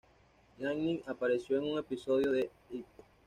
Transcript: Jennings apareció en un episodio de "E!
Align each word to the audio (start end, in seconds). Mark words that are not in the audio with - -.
Jennings 0.57 1.07
apareció 1.07 1.59
en 1.59 1.71
un 1.73 1.77
episodio 1.77 2.31
de 2.31 2.49
"E! 2.71 2.83